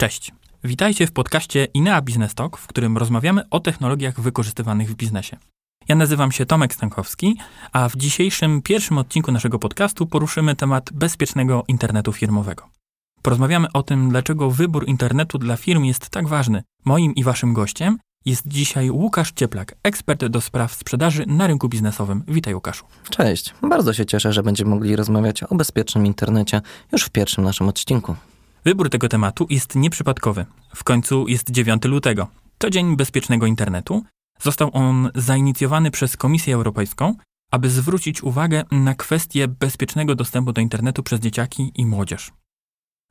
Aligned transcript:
Cześć. 0.00 0.32
Witajcie 0.64 1.06
w 1.06 1.12
podcaście 1.12 1.64
Inea 1.74 2.02
Business 2.02 2.34
Talk, 2.34 2.56
w 2.56 2.66
którym 2.66 2.98
rozmawiamy 2.98 3.42
o 3.50 3.60
technologiach 3.60 4.20
wykorzystywanych 4.20 4.90
w 4.90 4.94
biznesie. 4.94 5.36
Ja 5.88 5.94
nazywam 5.94 6.32
się 6.32 6.46
Tomek 6.46 6.74
Stankowski, 6.74 7.36
a 7.72 7.88
w 7.88 7.96
dzisiejszym 7.96 8.62
pierwszym 8.62 8.98
odcinku 8.98 9.32
naszego 9.32 9.58
podcastu 9.58 10.06
poruszymy 10.06 10.56
temat 10.56 10.92
bezpiecznego 10.92 11.64
internetu 11.68 12.12
firmowego. 12.12 12.68
Porozmawiamy 13.22 13.72
o 13.72 13.82
tym, 13.82 14.10
dlaczego 14.10 14.50
wybór 14.50 14.88
internetu 14.88 15.38
dla 15.38 15.56
firm 15.56 15.84
jest 15.84 16.10
tak 16.10 16.28
ważny. 16.28 16.62
Moim 16.84 17.14
i 17.14 17.24
waszym 17.24 17.54
gościem 17.54 17.98
jest 18.24 18.48
dzisiaj 18.48 18.90
Łukasz 18.90 19.32
Cieplak, 19.32 19.74
ekspert 19.82 20.24
do 20.24 20.40
spraw 20.40 20.74
sprzedaży 20.74 21.24
na 21.26 21.46
rynku 21.46 21.68
biznesowym. 21.68 22.24
Witaj 22.28 22.54
Łukaszu. 22.54 22.84
Cześć. 23.10 23.54
Bardzo 23.62 23.92
się 23.92 24.06
cieszę, 24.06 24.32
że 24.32 24.42
będziemy 24.42 24.70
mogli 24.70 24.96
rozmawiać 24.96 25.42
o 25.42 25.54
bezpiecznym 25.54 26.06
internecie 26.06 26.60
już 26.92 27.02
w 27.02 27.10
pierwszym 27.10 27.44
naszym 27.44 27.68
odcinku. 27.68 28.16
Wybór 28.64 28.90
tego 28.90 29.08
tematu 29.08 29.46
jest 29.50 29.74
nieprzypadkowy. 29.74 30.46
W 30.74 30.84
końcu 30.84 31.28
jest 31.28 31.50
9 31.50 31.84
lutego. 31.84 32.28
To 32.58 32.70
Dzień 32.70 32.96
Bezpiecznego 32.96 33.46
Internetu. 33.46 34.04
Został 34.40 34.70
on 34.72 35.10
zainicjowany 35.14 35.90
przez 35.90 36.16
Komisję 36.16 36.54
Europejską, 36.54 37.14
aby 37.50 37.70
zwrócić 37.70 38.22
uwagę 38.22 38.64
na 38.70 38.94
kwestię 38.94 39.48
bezpiecznego 39.48 40.14
dostępu 40.14 40.52
do 40.52 40.60
internetu 40.60 41.02
przez 41.02 41.20
dzieciaki 41.20 41.72
i 41.74 41.86
młodzież. 41.86 42.32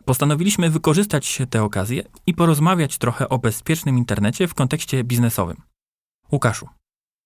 Postanowiliśmy 0.05 0.69
wykorzystać 0.69 1.39
tę 1.49 1.63
okazję 1.63 2.03
i 2.27 2.33
porozmawiać 2.33 2.97
trochę 2.97 3.29
o 3.29 3.39
bezpiecznym 3.39 3.97
internecie 3.97 4.47
w 4.47 4.53
kontekście 4.53 5.03
biznesowym. 5.03 5.61
Łukaszu, 6.31 6.69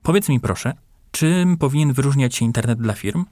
powiedz 0.04 0.30
mi 0.30 0.40
proszę, 0.40 0.74
czym 1.12 1.58
powinien 1.58 1.94
wyróżniać 1.94 2.36
się 2.36 2.46
internet 2.46 2.80
dla 2.80 2.94
firm? 2.94 3.26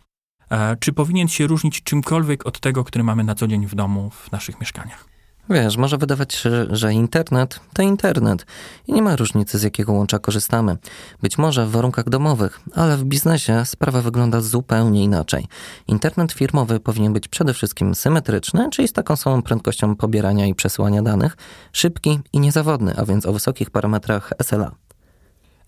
Czy 0.79 0.93
powinien 0.93 1.27
się 1.27 1.47
różnić 1.47 1.83
czymkolwiek 1.83 2.45
od 2.45 2.59
tego, 2.59 2.83
który 2.83 3.03
mamy 3.03 3.23
na 3.23 3.35
co 3.35 3.47
dzień 3.47 3.67
w 3.67 3.75
domu, 3.75 4.09
w 4.09 4.31
naszych 4.31 4.59
mieszkaniach? 4.59 5.11
Wiesz, 5.49 5.77
może 5.77 5.97
wydawać 5.97 6.33
się, 6.33 6.49
że 6.69 6.93
internet 6.93 7.59
to 7.73 7.81
internet 7.81 8.45
i 8.87 8.93
nie 8.93 9.01
ma 9.01 9.15
różnicy, 9.15 9.59
z 9.59 9.63
jakiego 9.63 9.93
łącza 9.93 10.19
korzystamy. 10.19 10.77
Być 11.21 11.37
może 11.37 11.65
w 11.65 11.71
warunkach 11.71 12.09
domowych, 12.09 12.59
ale 12.75 12.97
w 12.97 13.03
biznesie 13.03 13.65
sprawa 13.65 14.01
wygląda 14.01 14.41
zupełnie 14.41 15.03
inaczej. 15.03 15.47
Internet 15.87 16.31
firmowy 16.31 16.79
powinien 16.79 17.13
być 17.13 17.27
przede 17.27 17.53
wszystkim 17.53 17.95
symetryczny, 17.95 18.69
czyli 18.69 18.87
z 18.87 18.93
taką 18.93 19.15
samą 19.15 19.41
prędkością 19.41 19.95
pobierania 19.95 20.47
i 20.47 20.55
przesyłania 20.55 21.01
danych, 21.01 21.37
szybki 21.73 22.19
i 22.33 22.39
niezawodny, 22.39 22.93
a 22.97 23.05
więc 23.05 23.25
o 23.25 23.33
wysokich 23.33 23.69
parametrach 23.69 24.33
SLA. 24.41 24.71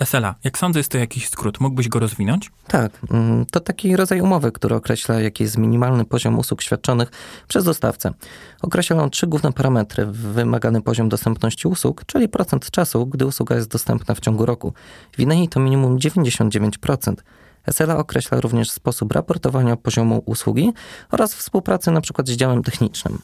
SLA. 0.06 0.36
Jak 0.44 0.58
sądzę, 0.58 0.80
jest 0.80 0.92
to 0.92 0.98
jakiś 0.98 1.30
skrót. 1.30 1.60
Mógłbyś 1.60 1.90
go 1.90 2.00
rozwinąć? 2.00 2.52
Tak. 2.68 2.92
Mm, 3.12 3.46
to 3.46 3.60
taki 3.60 3.96
rodzaj 3.96 4.22
umowy, 4.22 4.52
który 4.52 4.76
określa, 4.76 5.22
jaki 5.22 5.44
jest 5.44 5.58
minimalny 5.58 6.06
poziom 6.06 6.40
usług 6.40 6.62
świadczonych 6.62 7.12
przez 7.48 7.64
dostawcę. 7.64 8.14
Określa 8.62 9.04
on 9.04 9.10
trzy 9.10 9.28
główne 9.28 9.54
parametry. 9.54 10.06
Wymagany 10.06 10.82
poziom 10.82 11.10
dostępności 11.10 11.68
usług, 11.68 12.06
czyli 12.06 12.30
procent 12.30 12.72
czasu, 12.72 13.06
gdy 13.06 13.26
usługa 13.26 13.56
jest 13.56 13.70
dostępna 13.70 14.16
w 14.16 14.20
ciągu 14.20 14.46
roku. 14.46 14.74
W 15.12 15.20
Inei 15.20 15.50
to 15.50 15.60
minimum 15.60 15.98
99%. 15.98 17.14
SLA 17.72 17.98
określa 17.98 18.42
również 18.42 18.72
sposób 18.72 19.12
raportowania 19.12 19.76
poziomu 19.76 20.24
usługi 20.26 20.74
oraz 21.12 21.34
współpracy 21.36 21.90
np. 21.90 22.24
z 22.26 22.32
działem 22.32 22.64
technicznym. 22.64 23.20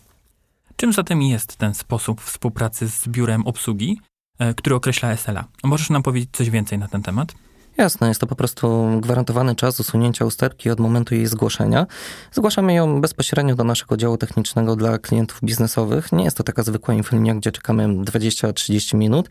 Czym 0.76 0.94
zatem 0.94 1.22
jest 1.22 1.56
ten 1.56 1.74
sposób 1.74 2.22
współpracy 2.22 2.90
z 2.90 3.08
biurem 3.08 3.48
obsługi? 3.48 4.00
E, 4.40 4.54
który 4.54 4.76
określa 4.76 5.18
SLA. 5.18 5.46
Możesz 5.64 5.90
nam 5.90 6.04
powiedzieć 6.04 6.30
coś 6.34 6.50
więcej 6.50 6.80
na 6.80 6.88
ten 6.88 7.04
temat? 7.04 7.34
Jasne, 7.80 8.08
jest 8.08 8.22
to 8.22 8.28
po 8.28 8.36
prostu 8.36 8.88
gwarantowany 9.02 9.56
czas 9.56 9.80
usunięcia 9.80 10.26
usterki 10.26 10.70
od 10.70 10.80
momentu 10.80 11.16
jej 11.16 11.28
zgłoszenia. 11.28 11.86
Zgłaszamy 12.32 12.74
ją 12.74 13.02
bezpośrednio 13.02 13.56
do 13.56 13.64
naszego 13.64 13.98
działu 13.98 14.18
technicznego 14.18 14.76
dla 14.76 14.98
klientów 14.98 15.40
biznesowych. 15.44 16.12
Nie 16.12 16.24
jest 16.24 16.38
to 16.38 16.44
taka 16.44 16.64
zwykła 16.64 16.94
infolinia, 16.94 17.36
gdzie 17.36 17.52
czekamy 17.52 17.88
20-30 17.88 18.96
minut. 18.96 19.30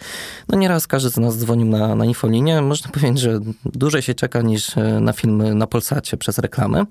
No 0.49 0.59
nieraz 0.59 0.87
każdy 0.87 1.11
z 1.11 1.17
nas 1.17 1.39
dzwonił 1.39 1.67
na, 1.67 1.95
na 1.95 2.05
infolinię. 2.05 2.63
Można 2.63 2.91
powiedzieć, 2.95 3.19
że 3.21 3.41
dłużej 3.65 4.03
się 4.03 4.15
czeka 4.15 4.43
niż 4.43 4.77
e, 4.77 5.01
na 5.01 5.13
filmy 5.13 5.55
na 5.55 5.67
Polsacie 5.67 6.17
przez 6.17 6.39
reklamę. 6.39 6.85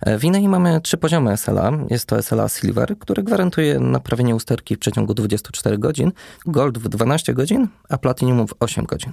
E, 0.00 0.18
w 0.18 0.24
Inei 0.24 0.48
mamy 0.48 0.80
trzy 0.80 0.96
poziomy 0.96 1.36
SLA. 1.36 1.72
Jest 1.90 2.06
to 2.06 2.22
SLA 2.22 2.48
Silver, 2.48 2.98
który 2.98 3.22
gwarantuje 3.22 3.78
naprawienie 3.78 4.34
usterki 4.34 4.76
w 4.76 4.78
przeciągu 4.78 5.14
24 5.14 5.78
godzin, 5.78 6.12
Gold 6.46 6.78
w 6.78 6.88
12 6.88 7.34
godzin, 7.34 7.68
a 7.88 7.98
Platinum 7.98 8.48
w 8.48 8.54
8 8.60 8.84
godzin. 8.84 9.12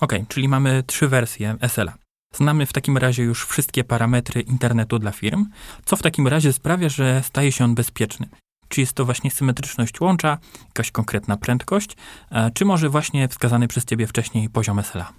Ok, 0.00 0.12
czyli 0.28 0.48
mamy 0.48 0.82
trzy 0.86 1.08
wersje 1.08 1.56
SLA. 1.68 1.94
Znamy 2.34 2.66
w 2.66 2.72
takim 2.72 2.98
razie 2.98 3.22
już 3.22 3.46
wszystkie 3.46 3.84
parametry 3.84 4.40
internetu 4.40 4.98
dla 4.98 5.12
firm, 5.12 5.46
co 5.84 5.96
w 5.96 6.02
takim 6.02 6.28
razie 6.28 6.52
sprawia, 6.52 6.88
że 6.88 7.22
staje 7.22 7.52
się 7.52 7.64
on 7.64 7.74
bezpieczny. 7.74 8.28
Czy 8.68 8.80
jest 8.80 8.92
to 8.92 9.04
właśnie 9.04 9.30
symetryczność 9.30 10.00
łącza, 10.00 10.38
jakaś 10.66 10.90
konkretna 10.90 11.36
prędkość, 11.36 11.96
e, 12.30 12.50
czy 12.50 12.64
może 12.64 12.88
właśnie 12.88 13.28
wskazany 13.28 13.68
przez 13.68 13.84
Ciebie 13.84 14.06
wcześniej 14.06 14.48
poziom 14.48 14.78
SLA? 14.78 15.12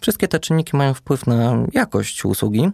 Wszystkie 0.00 0.28
te 0.28 0.38
czynniki 0.38 0.76
mają 0.76 0.94
wpływ 0.94 1.26
na 1.26 1.56
jakość 1.72 2.24
usługi. 2.24 2.70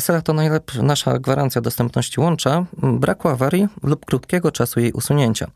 SLA 0.00 0.22
to 0.22 0.32
najlepsza 0.32 0.82
nasza 0.82 1.18
gwarancja 1.18 1.60
dostępności 1.60 2.20
łącza, 2.20 2.66
braku 2.82 3.28
awarii 3.28 3.68
lub 3.82 4.06
krótkiego 4.06 4.52
czasu 4.52 4.80
jej 4.80 4.92
usunięcia. 4.92 5.50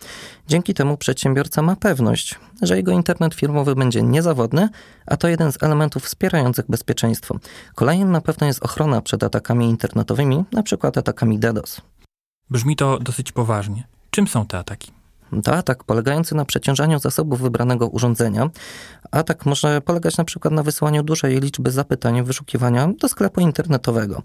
Dzięki 0.49 0.75
temu 0.75 0.97
przedsiębiorca 0.97 1.63
ma 1.63 1.77
pewność, 1.77 2.39
że 2.63 2.77
jego 2.77 2.93
internet 2.93 3.35
firmowy 3.35 3.75
będzie 3.75 4.03
niezawodny, 4.03 4.69
a 5.07 5.17
to 5.17 5.29
jeden 5.29 5.53
z 5.53 5.63
elementów 5.63 6.05
wspierających 6.05 6.65
bezpieczeństwo. 6.69 7.39
Kolejnym 7.75 8.13
na 8.13 8.21
pewno 8.21 8.47
jest 8.47 8.63
ochrona 8.63 9.01
przed 9.01 9.23
atakami 9.23 9.69
internetowymi, 9.69 10.45
np. 10.53 10.89
atakami 10.97 11.39
DDoS. 11.39 11.81
Brzmi 12.51 12.77
to 12.77 12.99
dosyć 12.99 13.33
poważnie. 13.33 13.85
Czym 14.11 14.29
są 14.29 14.47
te 14.47 14.59
ataki? 14.59 15.00
To 15.45 15.57
atak 15.57 15.85
polegający 15.85 16.35
na 16.35 16.45
przeciążaniu 16.45 16.99
zasobów 16.99 17.41
wybranego 17.41 17.89
urządzenia. 17.89 18.51
Atak 19.11 19.47
może 19.47 19.81
polegać 19.81 20.17
na 20.17 20.25
przykład 20.25 20.55
na 20.55 20.63
wysyłaniu 20.63 21.03
dużej 21.03 21.41
liczby 21.41 21.71
zapytań 21.71 22.23
wyszukiwania 22.23 22.89
do 22.99 23.09
sklepu 23.09 23.41
internetowego, 23.41 24.23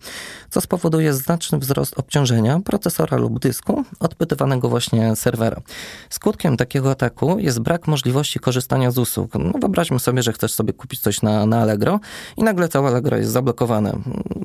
co 0.49 0.61
spowoduje 0.61 1.13
znaczny 1.13 1.57
wzrost 1.57 1.99
obciążenia 1.99 2.59
procesora 2.59 3.17
lub 3.17 3.39
dysku 3.39 3.83
odpytywanego 3.99 4.69
właśnie 4.69 5.15
serwera. 5.15 5.61
Skutkiem 6.09 6.57
takiego 6.57 6.91
ataku 6.91 7.39
jest 7.39 7.59
brak 7.59 7.87
możliwości 7.87 8.39
korzystania 8.39 8.91
z 8.91 8.97
usług. 8.97 9.31
No, 9.35 9.51
wyobraźmy 9.59 9.99
sobie, 9.99 10.23
że 10.23 10.33
chcesz 10.33 10.53
sobie 10.53 10.73
kupić 10.73 10.99
coś 10.99 11.21
na, 11.21 11.45
na 11.45 11.61
Allegro 11.61 11.99
i 12.37 12.43
nagle 12.43 12.67
całe 12.67 12.87
Allegro 12.87 13.17
jest 13.17 13.31
zablokowane. 13.31 13.99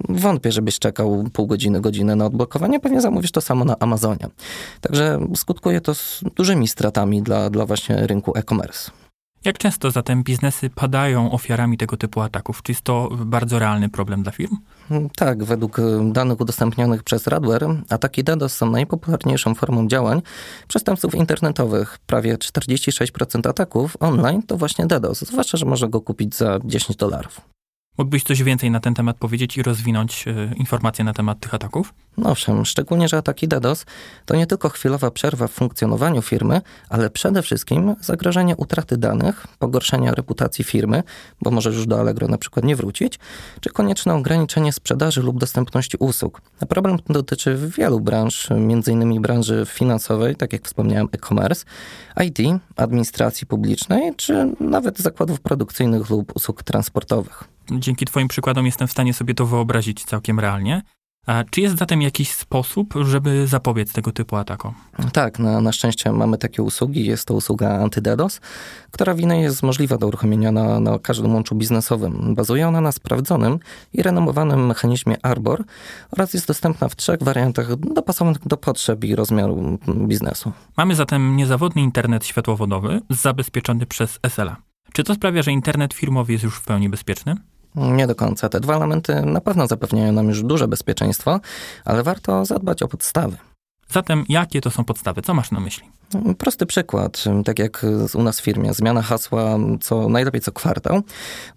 Wątpię, 0.08 0.52
żebyś 0.52 0.78
czekał 0.78 1.24
pół 1.32 1.46
godziny, 1.46 1.80
godzinę 1.80 2.16
na 2.16 2.26
odblokowanie, 2.26 2.80
pewnie 2.80 3.00
zamówisz 3.00 3.32
to 3.32 3.40
samo 3.40 3.64
na 3.64 3.76
Amazonie. 3.78 4.28
Także 4.80 5.18
skutkuje 5.36 5.80
to 5.80 5.92
dużym 6.36 6.49
dużymi 6.50 6.68
stratami 6.68 7.22
dla, 7.22 7.50
dla 7.50 7.66
właśnie 7.66 8.06
rynku 8.06 8.32
e-commerce. 8.36 8.90
Jak 9.44 9.58
często 9.58 9.90
zatem 9.90 10.22
biznesy 10.22 10.70
padają 10.70 11.32
ofiarami 11.32 11.78
tego 11.78 11.96
typu 11.96 12.20
ataków? 12.20 12.62
Czy 12.62 12.72
jest 12.72 12.82
to 12.82 13.08
bardzo 13.26 13.58
realny 13.58 13.88
problem 13.88 14.22
dla 14.22 14.32
firm? 14.32 14.56
Tak, 15.16 15.44
według 15.44 15.80
danych 16.12 16.40
udostępnionych 16.40 17.02
przez 17.02 17.26
Radware, 17.26 17.66
ataki 17.90 18.24
DDoS 18.24 18.56
są 18.56 18.70
najpopularniejszą 18.70 19.54
formą 19.54 19.88
działań 19.88 20.22
przestępców 20.68 21.14
internetowych. 21.14 21.98
Prawie 22.06 22.36
46% 22.36 23.48
ataków 23.48 23.96
online 24.00 24.42
to 24.42 24.56
właśnie 24.56 24.86
DDoS, 24.86 25.20
zwłaszcza, 25.20 25.58
że 25.58 25.66
można 25.66 25.88
go 25.88 26.00
kupić 26.00 26.36
za 26.36 26.58
10 26.64 26.96
dolarów. 26.96 27.40
Mógłbyś 28.00 28.22
coś 28.22 28.42
więcej 28.42 28.70
na 28.70 28.80
ten 28.80 28.94
temat 28.94 29.16
powiedzieć 29.16 29.56
i 29.56 29.62
rozwinąć 29.62 30.28
y, 30.28 30.54
informacje 30.56 31.04
na 31.04 31.12
temat 31.12 31.40
tych 31.40 31.54
ataków? 31.54 31.94
No 32.16 32.30
owszem, 32.30 32.64
szczególnie, 32.64 33.08
że 33.08 33.16
ataki 33.16 33.48
DDoS 33.48 33.86
to 34.26 34.36
nie 34.36 34.46
tylko 34.46 34.68
chwilowa 34.68 35.10
przerwa 35.10 35.48
w 35.48 35.50
funkcjonowaniu 35.50 36.22
firmy, 36.22 36.60
ale 36.88 37.10
przede 37.10 37.42
wszystkim 37.42 37.96
zagrożenie 38.00 38.56
utraty 38.56 38.96
danych, 38.96 39.46
pogorszenia 39.58 40.14
reputacji 40.14 40.64
firmy, 40.64 41.02
bo 41.42 41.50
możesz 41.50 41.74
już 41.74 41.86
do 41.86 42.00
Allegro 42.00 42.28
na 42.28 42.38
przykład 42.38 42.64
nie 42.64 42.76
wrócić, 42.76 43.18
czy 43.60 43.70
konieczne 43.70 44.14
ograniczenie 44.14 44.72
sprzedaży 44.72 45.22
lub 45.22 45.38
dostępności 45.38 45.96
usług. 45.96 46.40
Problem 46.68 46.96
dotyczy 47.08 47.70
wielu 47.78 48.00
branż, 48.00 48.50
m.in. 48.50 49.22
branży 49.22 49.66
finansowej, 49.68 50.36
tak 50.36 50.52
jak 50.52 50.64
wspomniałem, 50.64 51.08
e-commerce, 51.12 51.64
IT, 52.26 52.38
administracji 52.76 53.46
publicznej, 53.46 54.14
czy 54.16 54.54
nawet 54.60 54.98
zakładów 54.98 55.40
produkcyjnych 55.40 56.10
lub 56.10 56.36
usług 56.36 56.62
transportowych 56.62 57.44
dzięki 57.70 58.04
Twoim 58.04 58.28
przykładom 58.28 58.66
jestem 58.66 58.88
w 58.88 58.92
stanie 58.92 59.14
sobie 59.14 59.34
to 59.34 59.46
wyobrazić 59.46 60.04
całkiem 60.04 60.40
realnie. 60.40 60.82
A 61.26 61.44
czy 61.50 61.60
jest 61.60 61.78
zatem 61.78 62.02
jakiś 62.02 62.32
sposób, 62.32 62.94
żeby 63.02 63.46
zapobiec 63.46 63.92
tego 63.92 64.12
typu 64.12 64.36
atakom? 64.36 64.74
Tak, 65.12 65.38
na, 65.38 65.60
na 65.60 65.72
szczęście 65.72 66.12
mamy 66.12 66.38
takie 66.38 66.62
usługi. 66.62 67.06
Jest 67.06 67.28
to 67.28 67.34
usługa 67.34 67.70
AntyDDoS, 67.70 68.40
która 68.90 69.14
w 69.14 69.18
jest 69.18 69.62
możliwa 69.62 69.98
do 69.98 70.06
uruchomienia 70.06 70.52
na, 70.52 70.80
na 70.80 70.98
każdym 70.98 71.34
łączu 71.34 71.54
biznesowym. 71.54 72.34
Bazuje 72.34 72.68
ona 72.68 72.80
na 72.80 72.92
sprawdzonym 72.92 73.58
i 73.92 74.02
renomowanym 74.02 74.66
mechanizmie 74.66 75.16
Arbor 75.22 75.64
oraz 76.10 76.34
jest 76.34 76.46
dostępna 76.46 76.88
w 76.88 76.96
trzech 76.96 77.22
wariantach 77.22 77.76
dopasowanych 77.76 78.46
do 78.46 78.56
potrzeb 78.56 79.04
i 79.04 79.14
rozmiaru 79.14 79.78
biznesu. 80.06 80.52
Mamy 80.76 80.94
zatem 80.94 81.36
niezawodny 81.36 81.82
internet 81.82 82.26
światłowodowy 82.26 83.00
zabezpieczony 83.10 83.86
przez 83.86 84.18
SLA. 84.28 84.56
Czy 84.92 85.04
to 85.04 85.14
sprawia, 85.14 85.42
że 85.42 85.52
internet 85.52 85.94
firmowy 85.94 86.32
jest 86.32 86.44
już 86.44 86.56
w 86.56 86.64
pełni 86.64 86.88
bezpieczny? 86.88 87.36
Nie 87.74 88.06
do 88.06 88.14
końca. 88.14 88.48
Te 88.48 88.60
dwa 88.60 88.76
elementy 88.76 89.22
na 89.22 89.40
pewno 89.40 89.66
zapewniają 89.66 90.12
nam 90.12 90.28
już 90.28 90.42
duże 90.42 90.68
bezpieczeństwo, 90.68 91.40
ale 91.84 92.02
warto 92.02 92.44
zadbać 92.44 92.82
o 92.82 92.88
podstawy. 92.88 93.36
Zatem 93.90 94.24
jakie 94.28 94.60
to 94.60 94.70
są 94.70 94.84
podstawy? 94.84 95.22
Co 95.22 95.34
masz 95.34 95.50
na 95.50 95.60
myśli? 95.60 95.84
Prosty 96.38 96.66
przykład, 96.66 97.24
tak 97.44 97.58
jak 97.58 97.86
u 98.14 98.22
nas 98.22 98.40
w 98.40 98.44
firmie, 98.44 98.74
zmiana 98.74 99.02
hasła 99.02 99.58
co 99.80 100.08
najlepiej 100.08 100.40
co 100.40 100.52
kwartał. 100.52 101.02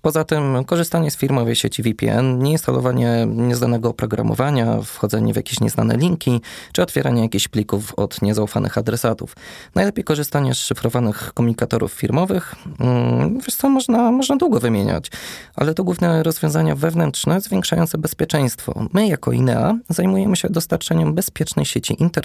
Poza 0.01 0.24
tym 0.24 0.65
korzystanie 0.65 1.12
z 1.12 1.18
firmowej 1.18 1.56
sieci 1.56 1.83
VPN, 1.83 2.39
nieinstalowanie 2.39 3.27
nieznanego 3.30 3.89
oprogramowania, 3.89 4.81
wchodzenie 4.81 5.33
w 5.33 5.35
jakieś 5.35 5.59
nieznane 5.59 5.97
linki, 5.97 6.41
czy 6.74 6.81
otwieranie 6.81 7.21
jakichś 7.21 7.47
plików 7.47 7.94
od 7.95 8.21
niezaufanych 8.21 8.77
adresatów. 8.77 9.36
Najlepiej 9.75 10.03
korzystanie 10.03 10.53
z 10.53 10.57
szyfrowanych 10.57 11.31
komunikatorów 11.33 11.94
firmowych. 11.94 12.56
Mm, 12.79 13.39
wiesz 13.39 13.56
co, 13.56 13.69
można, 13.69 14.12
można 14.12 14.36
długo 14.36 14.59
wymieniać, 14.59 15.12
ale 15.56 15.74
to 15.74 15.83
główne 15.83 16.24
rozwiązania 16.24 16.75
wewnętrzne 16.75 17.41
zwiększające 17.41 17.97
bezpieczeństwo. 17.97 18.86
My 18.94 19.07
jako 19.07 19.31
INEA 19.31 19.77
zajmujemy 19.89 20.36
się 20.36 20.50
dostarczeniem 20.50 21.13
bezpiecznej 21.13 21.65
sieci 21.65 22.01
internetowej, 22.01 22.23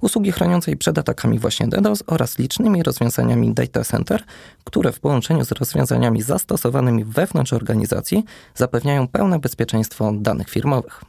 usługi 0.00 0.32
chroniącej 0.32 0.76
przed 0.76 0.98
atakami 0.98 1.18
atakami 1.18 1.38
właśnie 1.38 1.68
DDoS 1.68 2.02
oraz 2.06 2.38
licznymi 2.38 2.82
rozwiązaniami 2.82 3.54
data 3.54 3.84
center, 3.84 4.22
które 4.64 4.92
w 4.92 5.00
połączeniu 5.00 5.44
z 5.44 5.52
rozwiązaniami 5.52 6.22
zastosowanymi 6.22 7.04
wewnątrz 7.04 7.52
organizacji 7.52 8.24
zapewniają 8.54 9.08
pełne 9.08 9.38
bezpieczeństwo 9.38 10.12
danych 10.12 10.50
firmowych. 10.50 11.02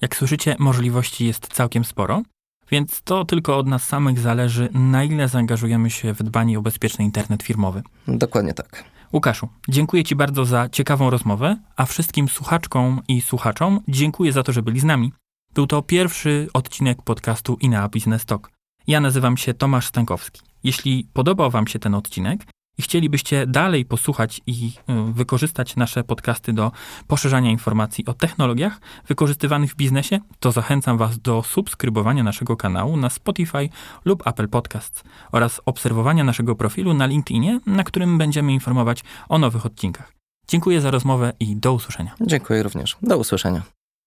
Jak 0.00 0.16
słyszycie, 0.16 0.56
możliwości 0.58 1.26
jest 1.26 1.48
całkiem 1.52 1.84
sporo, 1.84 2.22
więc 2.70 3.02
to 3.02 3.24
tylko 3.24 3.58
od 3.58 3.66
nas 3.66 3.84
samych 3.84 4.18
zależy, 4.18 4.68
na 4.72 5.04
ile 5.04 5.28
zaangażujemy 5.28 5.90
się 5.90 6.14
w 6.14 6.22
dbanie 6.22 6.58
o 6.58 6.62
bezpieczny 6.62 7.04
internet 7.04 7.42
firmowy. 7.42 7.82
Dokładnie 8.08 8.54
tak. 8.54 8.84
Łukaszu, 9.12 9.48
dziękuję 9.68 10.04
Ci 10.04 10.16
bardzo 10.16 10.44
za 10.44 10.68
ciekawą 10.68 11.10
rozmowę, 11.10 11.56
a 11.76 11.86
wszystkim 11.86 12.28
słuchaczkom 12.28 13.00
i 13.08 13.20
słuchaczom 13.20 13.80
dziękuję 13.88 14.32
za 14.32 14.42
to, 14.42 14.52
że 14.52 14.62
byli 14.62 14.80
z 14.80 14.84
nami. 14.84 15.12
Był 15.56 15.66
to 15.66 15.82
pierwszy 15.82 16.48
odcinek 16.54 17.02
podcastu 17.02 17.56
INA 17.60 17.88
Business 17.88 18.24
Talk. 18.24 18.50
Ja 18.86 19.00
nazywam 19.00 19.36
się 19.36 19.54
Tomasz 19.54 19.86
Stankowski. 19.86 20.40
Jeśli 20.64 21.08
podobał 21.12 21.50
Wam 21.50 21.66
się 21.66 21.78
ten 21.78 21.94
odcinek 21.94 22.44
i 22.78 22.82
chcielibyście 22.82 23.46
dalej 23.46 23.84
posłuchać 23.84 24.40
i 24.46 24.72
y, 25.08 25.12
wykorzystać 25.12 25.76
nasze 25.76 26.04
podcasty 26.04 26.52
do 26.52 26.72
poszerzania 27.06 27.50
informacji 27.50 28.06
o 28.06 28.14
technologiach 28.14 28.80
wykorzystywanych 29.08 29.72
w 29.72 29.76
biznesie, 29.76 30.18
to 30.40 30.52
zachęcam 30.52 30.98
Was 30.98 31.18
do 31.18 31.42
subskrybowania 31.42 32.22
naszego 32.22 32.56
kanału 32.56 32.96
na 32.96 33.10
Spotify 33.10 33.68
lub 34.04 34.26
Apple 34.26 34.48
Podcasts 34.48 35.04
oraz 35.32 35.60
obserwowania 35.66 36.24
naszego 36.24 36.56
profilu 36.56 36.94
na 36.94 37.06
LinkedInie, 37.06 37.60
na 37.66 37.84
którym 37.84 38.18
będziemy 38.18 38.52
informować 38.52 39.04
o 39.28 39.38
nowych 39.38 39.66
odcinkach. 39.66 40.12
Dziękuję 40.48 40.80
za 40.80 40.90
rozmowę 40.90 41.32
i 41.40 41.56
do 41.56 41.72
usłyszenia. 41.72 42.14
Dziękuję 42.20 42.62
również. 42.62 42.96
Do 43.02 43.18
usłyszenia. 43.18 43.75